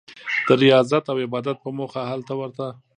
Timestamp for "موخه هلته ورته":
1.77-2.67